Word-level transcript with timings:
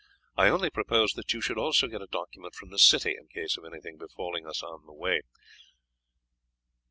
I 0.35 0.49
only 0.49 0.71
propose 0.71 1.13
that 1.13 1.31
you 1.31 1.41
should 1.41 1.59
also 1.59 1.85
get 1.85 2.01
a 2.01 2.07
document 2.07 2.55
from 2.55 2.71
the 2.71 2.79
city 2.79 3.15
in 3.15 3.27
case 3.27 3.55
of 3.55 3.65
anything 3.65 3.99
befalling 3.99 4.47
us 4.47 4.63
on 4.63 4.87
the 4.87 4.93
way. 4.93 5.21